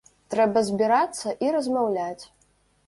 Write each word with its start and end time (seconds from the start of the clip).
Трэба 0.33 0.63
збірацца 0.69 1.37
і 1.47 1.55
размаўляць. 1.59 2.21